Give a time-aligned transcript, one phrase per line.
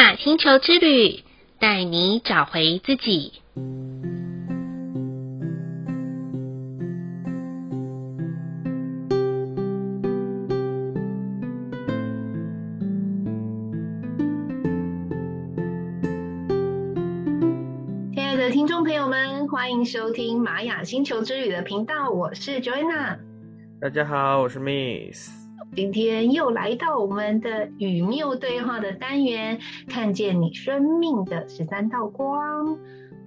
[0.00, 1.22] 雅星球之旅，
[1.58, 3.34] 带你找回自己。
[18.14, 23.18] 亲爱的听众朋友们，欢迎收听玛雅星球之旅的频道，我是 Joanna。
[23.78, 25.39] 大家好，我是 Miss。
[25.76, 32.76] 今天又来到我们的与谬对话的单元，看见你生命的十三道光。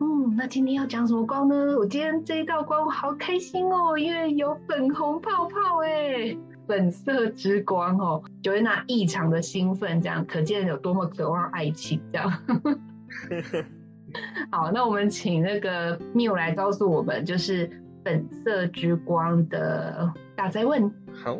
[0.02, 1.78] 嗯，那今天要讲什么光呢？
[1.78, 12.30] 我今天这一道光我好开心哦，因为有粉红泡泡哎，粉色之光哦，Joanna 异常的兴奋，这样可见有多么渴望爱情，这样。
[14.52, 17.70] 好，那我们请那个缪来告诉我们，就是
[18.04, 20.92] 粉色之光的大哉问。
[21.14, 21.38] 好。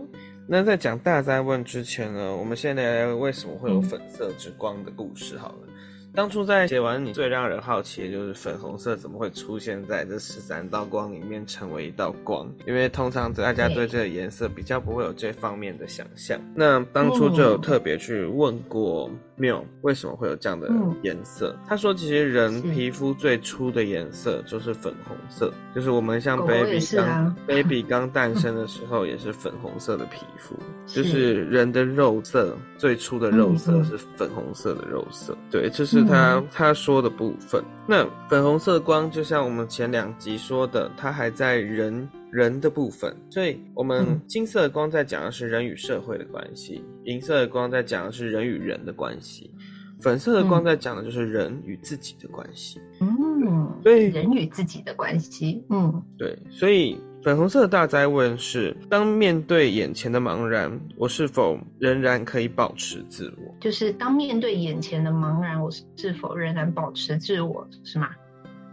[0.48, 5.56] 那在讲大灾问之前呢，我们先来聊聊为什么会有粉色之光的故事好了。
[5.68, 5.74] 嗯
[6.16, 12.48] 当初在写完，你最让人好奇的就是粉红色怎么会出现在这十三道光里面成为一道光？
[12.68, 16.40] 因为通常大家对这个颜色比较不会有这方面的想象。
[16.54, 20.70] 那当初就有特别去问过谬为什么会有这样的
[21.02, 21.56] 颜色？
[21.68, 35.36] 他说，其实人皮肤最初的颜色就是粉红色，就是我们像 baby 刚 baby 刚诞生的时候也是粉红色的皮肤， 就是人的肉色最初的肉色是粉红色的肉色。
[35.50, 36.04] 对，这是。
[36.04, 49.54] 他他说的部分，那粉红色光就像我们前两集说的，它还在人人的部分，所以我们金色的光在讲的是人与社会的关系，银色的光在讲的是人与人的关系，
[50.02, 52.82] 粉色的光在讲的就是人与自己的关系。
[53.00, 56.98] 嗯，所以人与自己的关系，嗯，对，所以。
[57.24, 63.56] 粉红色的大灾问是：当面对眼前的茫然，我是否仍然可以保持自我？
[63.62, 67.66] 就是当面对眼前的茫然，我是否仍然保持自我？
[67.86, 68.10] 是吗？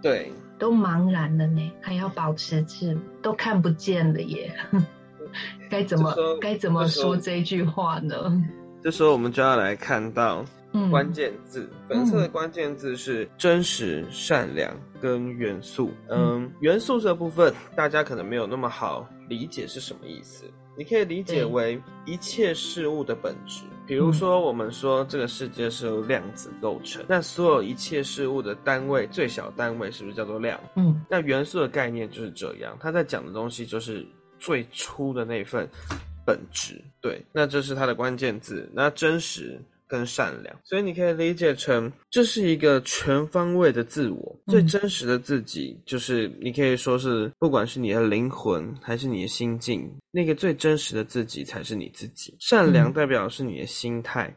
[0.02, 4.54] 对，都茫然了呢，还要保持住，都看不见了耶，
[5.68, 8.14] 该怎么该怎么说这句话呢？
[8.82, 10.44] 这时候我们就要来看到。
[10.88, 15.90] 关键字，粉色的关键字是真实、善良跟元素。
[16.08, 20.44] 嗯，元素这部分大家可能没有那么好理解是什么意思。
[20.78, 23.64] 你可以理解为一切事物的本质。
[23.90, 30.60] 比如说，我们说这个世界是由量子构成，那所有一切事物的单位，最小单位是不是叫做量？
[30.76, 32.78] 嗯，那元素的概念就是这样。
[32.80, 34.06] 他在讲的东西就是
[34.38, 35.68] 最初的那份
[36.24, 36.80] 本质。
[37.00, 38.70] 对，那这是它的关键字。
[38.72, 39.60] 那真实。
[39.90, 52.36] 跟善良，所以你可以理解成这是一个全方位的自我，最真实的自己，就是你可以说是，不管是你的灵魂还是你的心境，那个最真实的自己才是你自己。
[52.38, 54.32] 善良代表的是你的心态。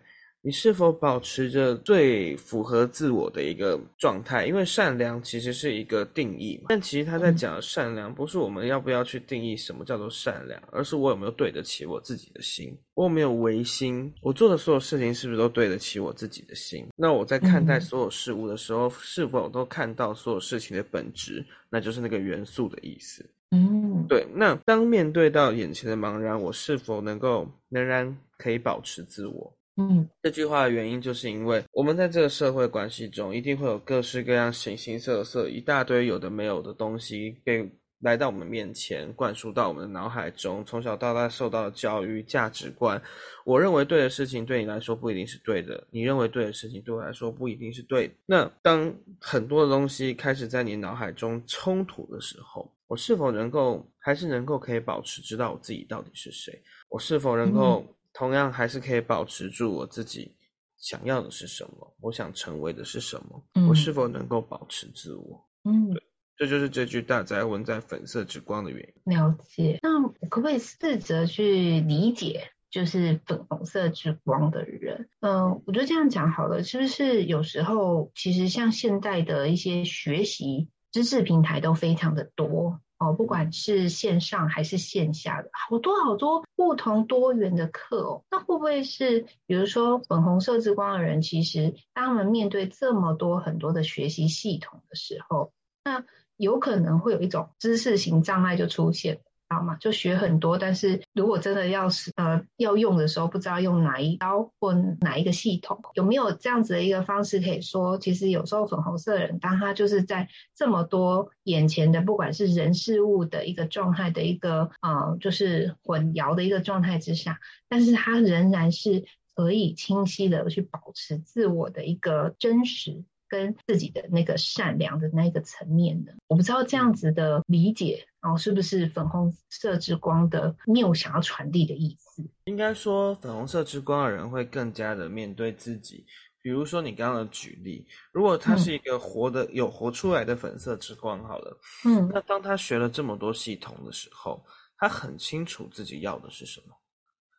[0.46, 4.46] 你是否保持着最符合自我的一个状态？
[4.46, 16.86] 因为善良其实是一个定义嘛，但其实他在讲的善良，不是我们要不要去定义什么叫做善良，而是我有没有对得起我自己的心，我有没有违心，我做的所有事情是不是都对得起我自己的心？
[16.98, 21.42] 那我在看待所有事物的时候，是否都看到所有事情的本质？
[21.70, 23.26] 那就是那个元素的意思。
[23.52, 24.28] 嗯，对。
[24.36, 29.56] 那当面对到眼前的茫然，我是否能够仍然可以保持自我？
[29.76, 37.68] 嗯，这句话的原因就是因为我们在这个社会关系中，一定会有各式各样、形形色色、一大堆有的没有的东西被
[38.02, 40.64] 来到我们面前，灌输到我们的脑海中。
[40.64, 43.02] 从小到大受到的教育、价值观，
[43.46, 48.14] 我认为对的事情对你来说不一定是对的，你认为对的事情对我来说不一定是对的。
[48.28, 56.62] 那当很多的东西开始在你脑海中冲突的时候，我是否能够还是能够可以保持知道我自己到底是谁？
[56.90, 57.84] 我是否能够？
[58.14, 60.36] 嗯同样还是可以保持住我自己
[60.78, 65.44] 想要的是什么，我想成为的是什么，嗯、我是否能够保持自我？
[65.64, 66.04] 嗯，对，
[66.38, 69.14] 这就是这句大宅文在粉色之光的原因。
[69.16, 69.80] 了解。
[69.82, 75.10] 那我可不可以试着去理解，就是粉红色之光的人？
[75.22, 76.64] 嗯、呃，我就这样讲好了。
[76.64, 82.80] 是不是有时候其实像现在的一些学习知识平台都非常的多？
[83.04, 88.24] 哦，不管是线上还是线下的，好多好多不同多元的课哦。
[88.32, 95.52] 那会不会是，比如说粉红色之光的人，其实当他们面对这么多很多的学习系统的时候，
[95.84, 96.04] 那
[96.38, 99.22] 有可能会有一种知识型障碍就出现了。
[99.62, 119.06] 嘛，就学很多，但是如果真的要是呃要用的时候，不知道用哪一刀或哪一个系统，有没有这样子的一个方式可以说，其实有时候粉红色的人，当他就是在这么多眼前的不管是人事物的一个状态的一个呃就是混淆的一个状态之下，但是他仍然是
[119.36, 123.04] 可以清晰的去保持自我的一个真实
[123.34, 126.12] 跟自己的那个善良的那个层面呢？
[126.28, 132.24] 我不知道这样子的理解，然后是不是粉红色之光的谬想要传递的意思？
[132.44, 136.06] 应该说，粉红色之光的人会更加的面对自己。
[136.44, 144.46] 比如说你刚刚的举例，如果他是一个活的、嗯、有活出来的粉色之光，好了，嗯，那当他学了这么多系统的时候，
[144.78, 146.76] 他很清楚自己要的是什么。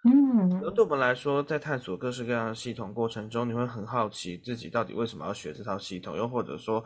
[0.07, 6.85] 嗯，而对我们来说，在探索各式各样的系统过程中，你会很好奇自己到底为什么要学这套系统，又或者说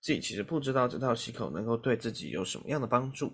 [0.00, 3.32] 自己其实不知道这套系统能够对自己有什么样的帮助。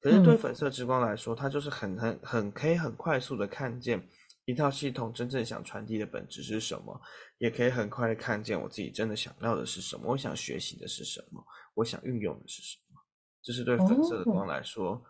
[0.00, 4.02] 可是对粉色之光来说，它就是很很很可以很快速的看见
[4.46, 6.98] 一套系统真正想传递的本质是什么，
[7.36, 11.44] 也可以很快的看见我自己真的想要的是什么，我想学习的是什么，
[11.74, 12.98] 我想运用的是什么。
[13.42, 15.04] 这是对粉色的光来说，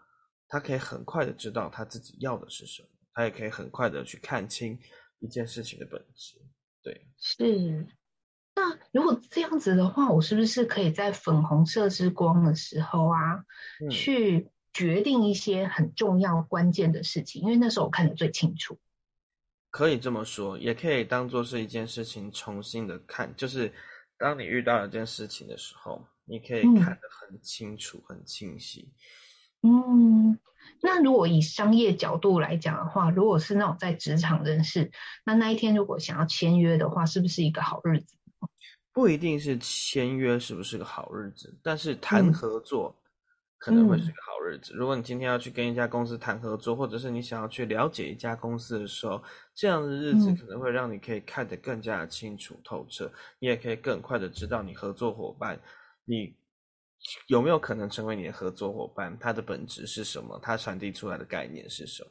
[0.49, 2.89] 它可以很快的知道他自己要的是什么。
[3.13, 4.79] 他也可以很快的去看清
[5.19, 6.41] 一件事情的本质，
[6.83, 7.87] 对，是。
[8.55, 13.45] 那如果这样子的话，我是不是可以在粉红色之光的时候啊，
[13.81, 17.43] 嗯、去决定一些很重要关键的事情？
[17.43, 18.79] 因为那时候我看得最清楚。
[19.71, 23.73] 可以这么说，也可以当做是一件事情重新的看，就是
[24.19, 28.93] 当你遇到一件事情的时候，你可以看得很清楚、嗯、很清晰。
[29.63, 30.39] 嗯。
[30.83, 34.91] 那如果以商业角度来讲的话，如果是那种在职场人士，
[35.25, 38.17] 那那一天如果想要签约的话，是不是一个好日子？
[38.93, 42.97] 不一定是签约是不是个好日子，但是谈合作
[43.59, 44.73] 可能会是个好日子。
[44.73, 49.23] 嗯、如果你今天要去跟一家公司谈合作，或者是你想要去了解一家公司的时候，
[49.55, 55.61] 这样的日子可能会让你可以看得更加的清楚透彻，嗯、你也可以更快的知道你合作伙伴
[56.05, 56.35] 你。
[57.29, 59.17] 有没有可能成为你的合作伙伴？
[59.19, 60.39] 他的本质是什么？
[60.43, 62.11] 他传递出来的概念是什么？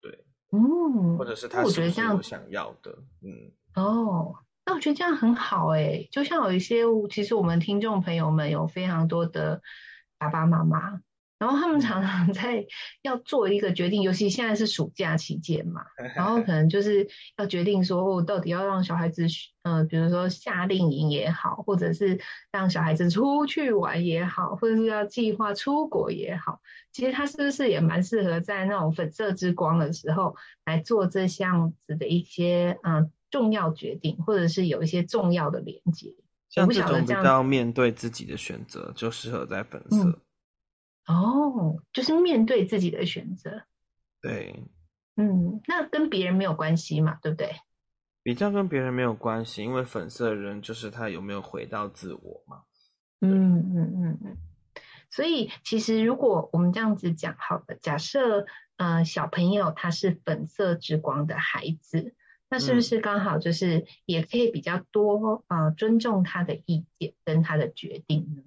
[0.00, 2.90] 对，嗯，或者是他是不是我想要的？
[3.22, 4.34] 嗯，哦，
[4.64, 9.60] 那我觉得这样很好诶，就像有一些，其实我们听众朋友们有非常多的
[10.18, 11.00] 爸爸妈妈。
[11.40, 12.66] 然后他们常常在
[13.00, 15.80] 要做一个决定，尤其现在是暑假期间嘛，
[16.14, 17.08] 然后可能就是
[17.38, 19.26] 要决定说，哦，到底要让小孩子，
[19.62, 22.20] 呃，比如说夏令营也好，或者是
[22.52, 26.60] 让小孩子出去玩也好，或者是要计划出国也好，
[26.92, 30.36] 其实他是不是也蛮适合在那种粉色之光的时候
[30.66, 36.14] 来做这样子的一些嗯、呃、重要决定，或者是有一些重要的连接？
[36.50, 40.04] 像这种比较面对自己的选择，就适合在粉色。
[40.04, 40.14] 嗯
[41.10, 43.62] 哦，就是面对自己的选择，
[44.20, 44.62] 对，
[45.16, 47.56] 嗯，那跟别人没有关系嘛，对不对？
[48.22, 52.62] 比较跟别人没有关系，因为粉色人就是他有没有回到自我嘛。
[53.20, 54.36] 嗯嗯嗯嗯，
[55.10, 58.46] 所以其实如果我们这样子讲好了，假设
[58.76, 62.14] 呃小朋友他是粉色之光的孩子，
[62.48, 68.42] 那是不是刚好就是也可以比较多呃尊重他的意见跟他的决定呢？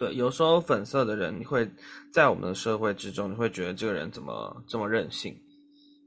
[0.00, 1.70] 对，有时候粉色的人，你会
[2.10, 5.38] 在我们的社会之中，你会觉得这个人怎么这么任性？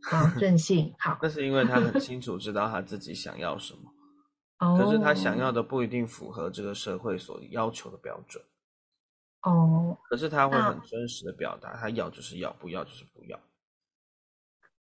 [0.10, 1.16] 啊，任性，好。
[1.22, 3.82] 那是因为他很清楚知道他自己想要什么，
[4.66, 8.44] 哦，可是他想要的不一定符合这个社会所要求的标准。
[9.44, 13.40] 哦，可是他会很真实的表达，他要就是要，不要就是不要。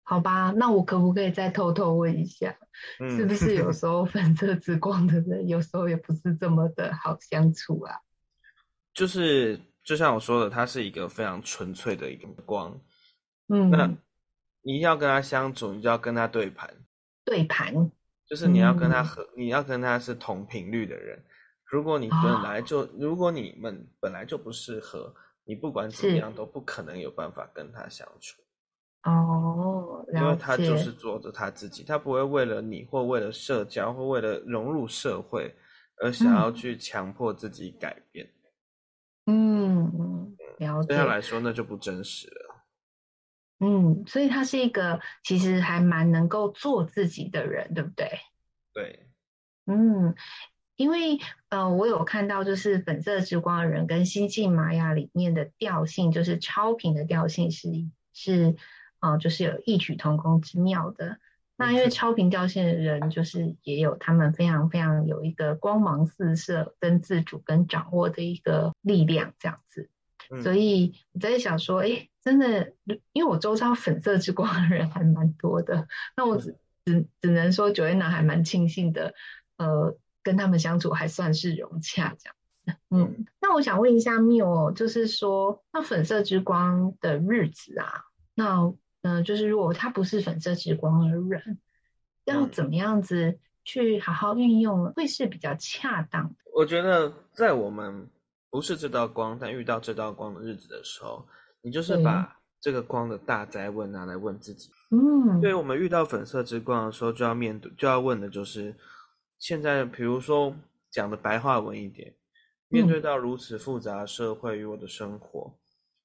[0.01, 2.57] 好吧，那我可不可以再偷偷问一下，
[2.99, 7.99] 嗯、是不是有 时候粉色之光的人，有时候也不是这么的好相处啊？
[8.95, 12.75] 就是就像我说的，它是一个非常纯粹的一个光，
[13.49, 13.87] 嗯，那
[14.63, 16.73] 你要跟他相处，你就要跟他对盘，
[17.23, 17.91] 对盘，
[18.25, 21.23] 就是你要跟他和，嗯、你要跟他是同频率的人。
[21.65, 28.41] 如果你本来就，哦、如果你们本来就不适合，你不管怎么样都不可能有办法跟他相处。
[29.03, 35.53] 哦，因为他就是做着他自己，他不会为了你或为了社交或为了融入社会
[36.01, 38.27] 而想要去强迫自己改变。
[39.25, 40.87] 嗯嗯，了解。
[40.87, 42.65] 对他来说，那就不真实了。
[43.59, 48.09] 嗯，所以他是一个其实还蛮能够做自己的人，对不对？
[48.73, 49.07] 对。
[49.65, 50.13] 嗯，
[50.75, 57.69] 因为呃，我有看到就是粉色之光的人跟星际玛雅里面的调性，就是超频的调性是
[58.13, 58.55] 是
[58.99, 61.17] 啊、呃，就是有异曲同工之妙的。
[61.57, 69.89] 那因为超频掉线的人，就是也有他们非常非常有一个光芒四射、跟自主跟掌握的一个力量这样子。
[70.29, 72.73] 嗯、所以我在想说，哎、欸，真的，
[73.13, 79.13] 因为我周遭粉色之光的人还蛮多的，那我只只只能说，Joanna 还蛮庆幸的，
[79.55, 82.35] 呃，跟他们相处还算是融洽这样
[82.65, 82.79] 子。
[82.89, 88.73] 嗯，那我想问一下缪，就是说，那粉色之光的日子啊，那。
[89.05, 91.59] 嗯、呃，就是如果他不是粉色之光的人，
[92.23, 96.35] 要怎么样子去好好运用，会是比较恰当的。
[96.55, 98.09] 我觉得在我们
[98.49, 101.23] 不是这道光，但遇到这道光的日子的时候，
[101.61, 104.71] 你就是把这个光的大灾问拿来问自己。
[104.89, 108.75] 嗯，对，我们遇到粉色之光的时候，就要面对，就要问的就是，
[109.37, 110.51] 现在比如说
[110.89, 112.11] 讲的白话文一点，
[112.69, 115.55] 面对到如此复杂的社会与我的生活，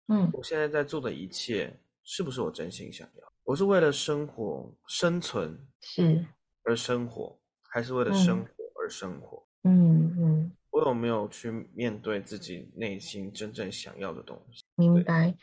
[0.09, 1.73] 嗯，我现在在做的一切，
[2.12, 3.33] 是不是我真心想要？
[3.45, 6.26] 我是为了生活生存是
[6.64, 7.38] 而生活，
[7.69, 8.49] 还是为了生活
[8.83, 9.47] 而生活？
[9.62, 14.64] 嗯嗯，我有没有去面对自己内心真正想要的东西？
[14.75, 15.37] 明白。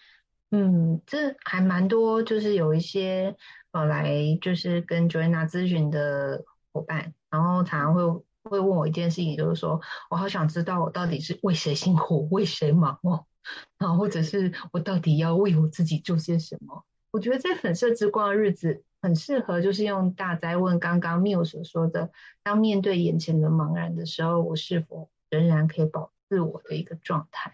[0.52, 3.34] 嗯，这还蛮多，就是有一些
[3.72, 6.44] 呃来就是跟 Joanna 咨询的
[6.74, 8.04] 伙伴，然后常常会
[8.44, 13.26] 会问我一件事情，就是说我好想知道我到底是为谁辛苦，为谁忙哦，
[13.78, 16.84] 然后或者是我到底要为我自己做些什么？
[17.12, 22.12] 我觉得在粉色之光的日子很适合，就是用大灾问刚刚 Miu 所说的，
[22.44, 27.54] 当面对眼前的茫然的时候，我是否仍然可以保自我的一个状态？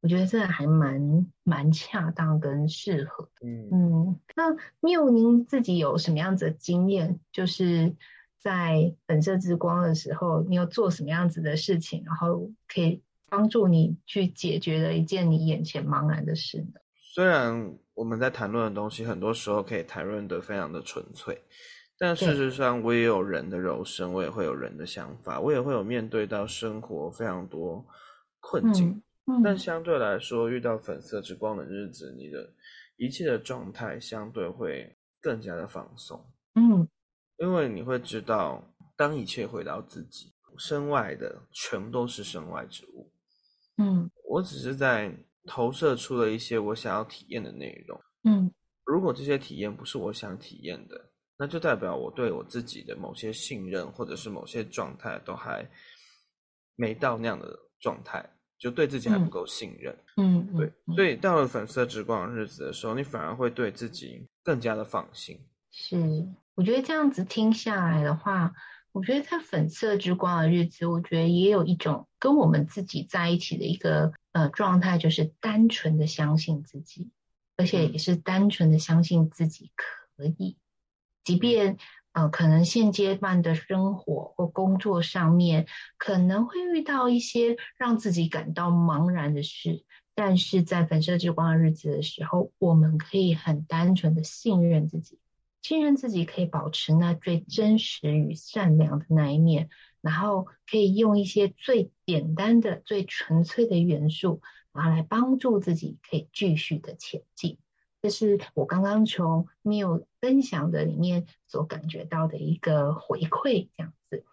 [0.00, 3.46] 我觉得这还蛮蛮恰当跟适合的。
[3.46, 7.20] 嗯嗯，那 Miu 您自己有什么样子的经验？
[7.32, 7.94] 就是
[8.38, 13.00] 在粉色之光的时候，你有做什么样子的事情，然后可以
[13.34, 16.80] 帮助你去解决了一件你眼前茫然的事呢？
[17.14, 21.40] 虽然我们在谈论的东西，很多时候可以谈论的非常的纯粹，
[21.98, 27.84] 但事实上，我也有人的柔身，我也会有人的想法，我也会有面对到生活非常多
[28.40, 28.90] 困境。
[28.90, 32.52] 嗯但相对来说，遇到粉色之光的日子，你的
[32.96, 36.22] 一切的状态相对会更加的放松。
[36.54, 36.86] 嗯，
[37.38, 38.62] 因为你会知道，
[38.96, 43.10] 当一切回到自己，身外的全都是身外之物。
[43.76, 45.12] 嗯，我只是在
[45.46, 48.00] 投射出了一些我想要体验的内容。
[48.24, 48.50] 嗯，
[48.84, 55.68] 如果这些体验不是我想体验的，那就代表我对我自己的某些信任，或者是某些状态都还
[56.76, 58.24] 没到那样的状态。
[58.56, 65.38] 就对自己还不够信任，嗯，对，所以到了粉色之光的日子的时候，你反而会对自己更加的放心。
[65.70, 65.98] 是，
[66.54, 68.54] 我觉得这样子听下来的话，
[68.94, 77.10] 我觉得在粉色之光的日子，我觉得也有一种跟我们自己在一起的一个呃状态，就是单纯的相信自己，
[77.56, 80.56] 而且也是单纯的相信自己可以，
[81.24, 81.76] 即便。
[82.12, 85.66] 呃，可能现阶段的生活或工作上面
[85.98, 89.84] 可能会遇到一些让自己感到茫然的事，
[90.14, 95.18] 但是在粉色之光的日子的时候，我们可以很单纯的信任自己，
[95.64, 99.70] 信任自己可以保持那最真实与善良的那一面，
[100.02, 104.42] 然后可以用一些最简单的、最纯粹的元素，
[104.74, 107.56] 然后来帮助自己可以继续的前进。
[108.02, 114.26] 这是我刚刚从 Miu 分享的里面所感觉到的一个回馈，这样子。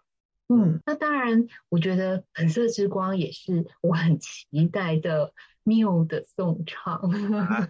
[0.48, 5.32] 嗯，那当然，我觉得粉色之光也是我很期待的
[5.64, 7.10] Miu 的颂唱，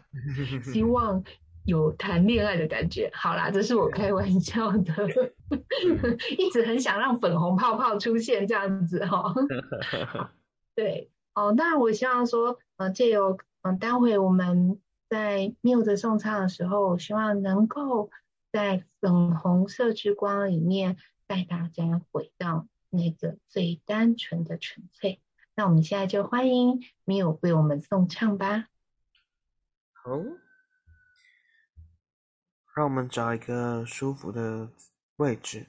[0.73, 1.23] 希望
[1.65, 3.11] 有谈恋爱的感觉。
[3.15, 4.95] 好啦，这是我开玩笑的，
[6.39, 9.35] 一直很想让粉红泡泡出现这样子哈。
[10.75, 14.81] 对，哦，当然我希望说，呃，借由嗯，待会我们。
[15.13, 18.09] 在 Miu 的送唱的时候，希望能够
[18.51, 25.21] 在粉红色之光里面带大家回到那个最单纯的纯粹。
[25.55, 28.69] 那我们现在就欢迎 Miu 为我们送唱吧。
[29.93, 30.13] 好，
[32.75, 34.73] 让我们找一个舒服的
[35.17, 35.67] 位置，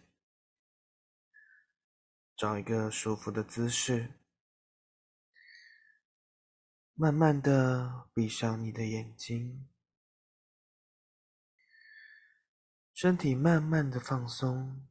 [2.38, 4.14] 找一个舒服的姿势。
[6.94, 9.68] 慢慢的闭上你的眼睛，
[12.94, 14.88] 身体慢慢的放松，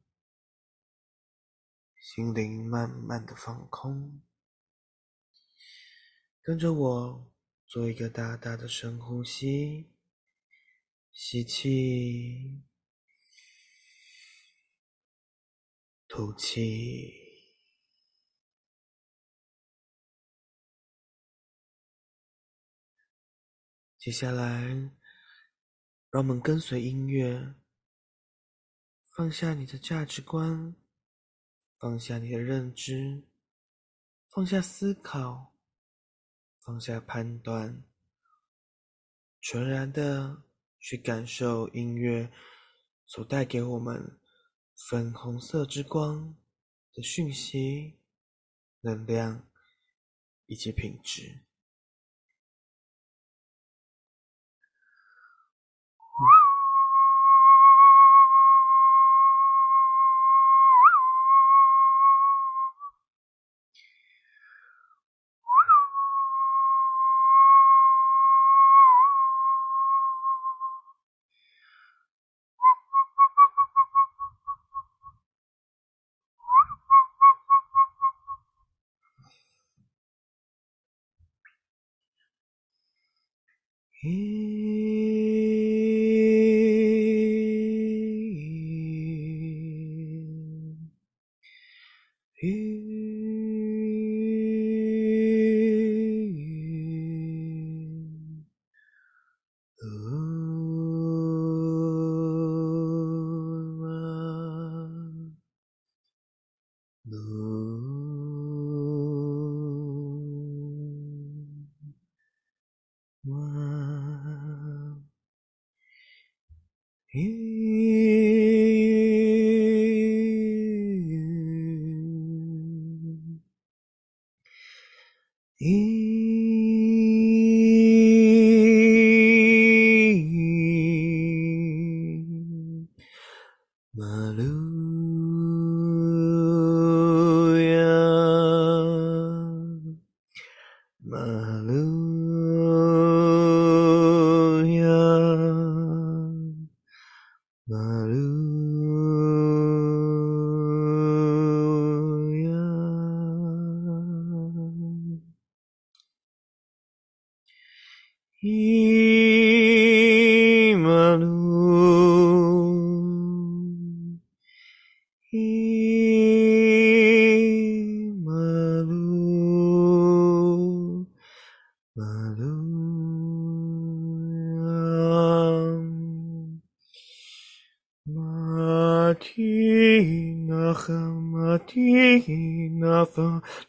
[1.99, 4.21] 心灵慢慢的放空，
[6.43, 7.33] 跟着我
[7.65, 9.92] 做一个大大的深呼吸，
[11.13, 12.63] 吸气，
[16.07, 17.13] 吐气。
[23.99, 24.91] 接下来，
[26.09, 27.53] 让我们跟随音乐，
[29.15, 30.75] 放下你的价值观，
[31.77, 33.27] 放下你的认知，
[34.29, 35.53] 放下思考，
[36.59, 37.85] 放下判断，
[39.39, 40.43] 纯然的
[40.83, 42.29] 去感受音乐
[43.05, 44.19] 所带给我们
[44.89, 46.35] 粉红色之光
[46.93, 47.99] 的讯息、
[48.81, 49.47] 能量
[50.45, 51.45] 以及品质。
[84.03, 84.62] Hey.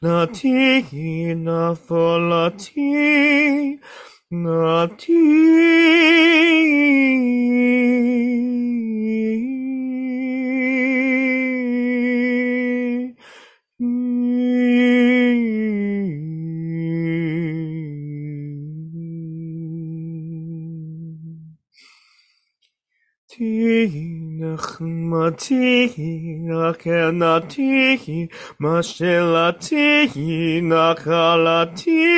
[0.01, 3.79] 那提那佛那提
[4.29, 5.44] 那提。
[24.44, 25.88] נחמתי
[26.48, 27.98] נחנתי
[28.60, 30.08] משלתי
[30.62, 32.16] נחלתי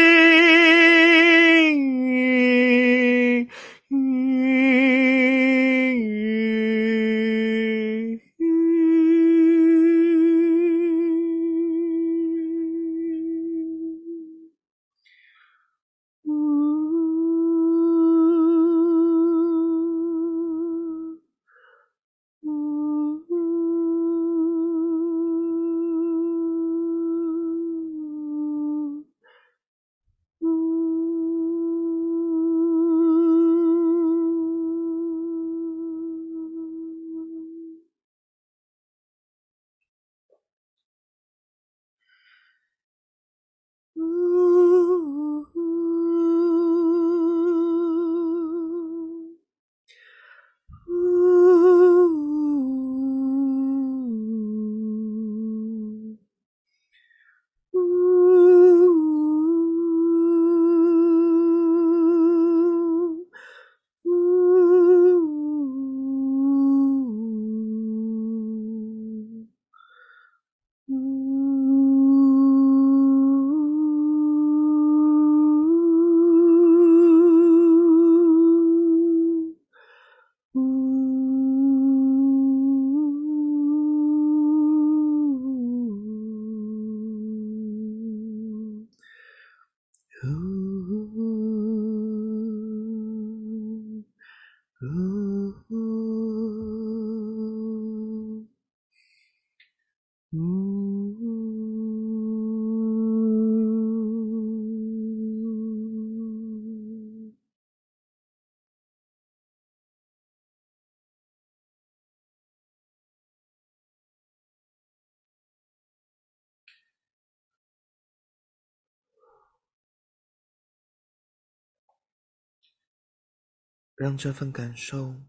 [123.96, 125.22] 让这份感受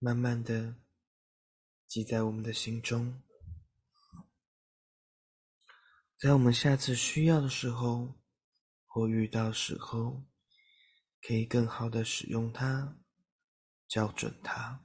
[0.00, 0.82] 慢慢的
[1.86, 3.22] 记在我们的心中，
[6.18, 8.20] 在我们下次需要的时候
[8.84, 10.24] 或遇到时候，
[11.22, 12.98] 可以更好的使用它，
[13.86, 14.84] 校准它。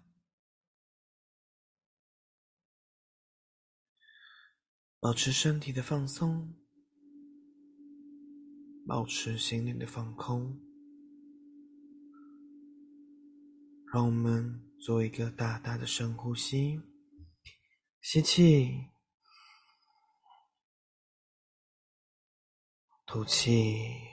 [4.99, 6.53] 保持身体的放松，
[8.85, 10.68] 保持心灵的放空。
[13.91, 16.79] 让我们做一个大大的深呼吸
[18.01, 18.87] 吸气
[23.05, 24.09] 吐气。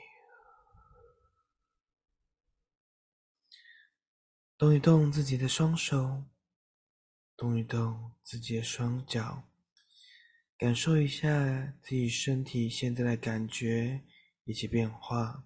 [4.58, 6.24] 动一动自己的双手
[7.36, 9.44] 动一动自己的双脚
[10.56, 14.02] 感受一下自己身体现在的感觉
[14.44, 15.45] 以及变化。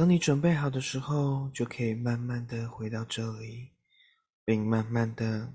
[0.00, 3.68] 当你准备好的时候，就可以慢慢的回到这里，
[4.46, 5.52] 并慢慢的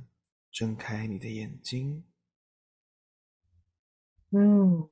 [0.51, 2.03] 睁开你的眼睛。
[4.29, 4.87] 嗯，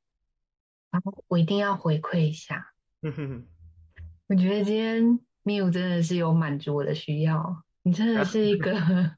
[0.92, 2.74] 好，我一定要回馈一下。
[4.26, 9.16] 我觉得今天 Miu 真的是有满足我的需要，你真的是一个很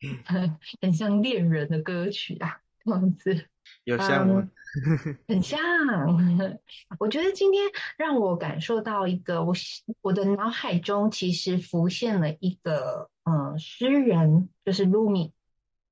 [0.80, 3.50] 很像恋人的歌曲啊，这样子。
[3.86, 4.50] 有像吗？
[4.84, 5.60] 嗯，很像。
[6.98, 7.62] 我觉得今天
[7.96, 9.54] 让我感受到一个，我
[10.02, 15.30] 我的脑海中其实浮现了一个，嗯，诗人，就是 Rumi。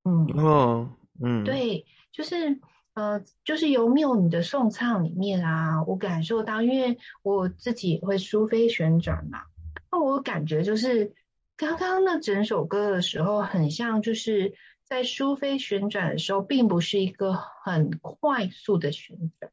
[0.03, 0.89] 嗯哦，
[1.23, 2.59] 嗯，对，就是
[2.95, 9.43] 呃，就是由 Miu 你的颂唱里面啊，我感受到，因为我自己也会苏菲旋转嘛，
[9.89, 11.13] 那我感觉就是
[11.55, 14.53] 刚刚那整首歌的时候，很像就是。
[14.85, 19.51] 在苏菲旋转的时候，并不是一个很快速的旋转，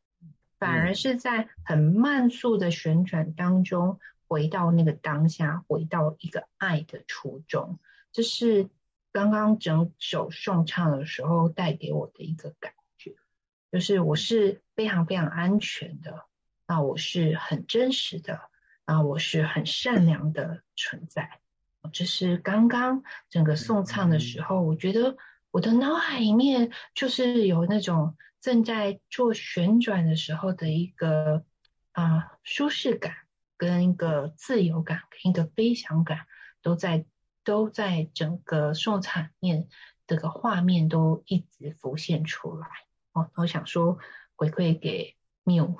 [0.58, 7.78] 反而是在很慢速的旋转当中，回到那个当下，回到一个爱的初衷。
[8.12, 8.68] 这是
[9.10, 13.14] 刚刚整首颂唱的时候带给我的一个感觉，
[13.72, 16.26] 就是我是非常非常安全的，
[16.66, 18.40] 啊我是很真实的，
[18.84, 21.41] 啊我是很善良的存在。
[21.92, 25.16] 这是刚刚整个送唱的时候，我觉得
[25.50, 31.44] 我的脑海里面就是有那种正在做旋转的时候的一个
[31.92, 33.14] 啊、呃、舒适感，
[33.56, 36.26] 跟一个自由感，跟一个飞翔感，
[36.62, 37.04] 都在
[37.44, 39.68] 都在整个送唱面
[40.06, 42.66] 这个画面都一直浮现出来。
[43.12, 43.98] 哦，我想说
[44.36, 45.76] 回馈给 Miu，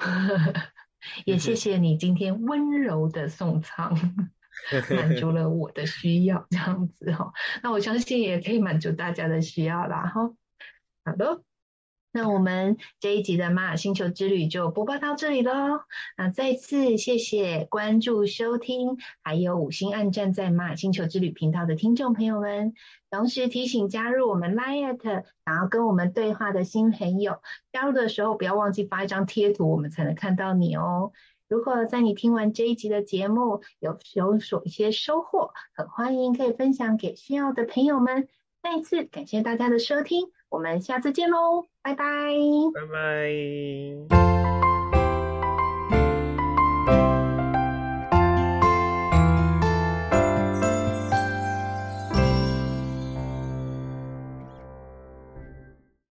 [1.25, 3.97] 也谢谢你今天温柔的送唱。
[4.95, 10.33] 满足了我的需要，这样子哈，那我相信也可以满足大家的需要啦哈。
[11.05, 11.43] 好的，
[12.13, 15.53] 那我们这一集的玛雅星球之旅就播报到这里喽。
[16.17, 22.75] 那再次谢谢关注、收听，还有五星按赞在玛雅星球之旅频道的听众朋友们。
[23.11, 31.13] 同时提醒加入我们 LINE@ 想要跟我们对话的新朋友，加入的时候不要忘记发一张贴图，我们才能看到你哦。
[31.53, 38.27] 如果在你听完这一集的节目有有所一些收获，很欢迎可以分享给需要的朋友们。
[38.63, 42.05] 再一次感谢大家的收听，我们下次见喽，拜拜，
[42.73, 44.42] 拜拜。